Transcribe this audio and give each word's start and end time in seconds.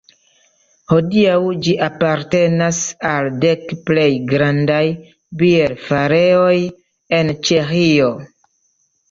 Hodiaŭ 0.91 1.33
ĝi 1.67 1.75
apartenas 1.87 2.79
al 3.09 3.29
dek 3.43 3.75
plej 3.91 4.07
grandaj 4.33 4.81
bierfarejoj 5.43 6.57
en 7.21 7.33
Ĉeĥio. 7.51 8.11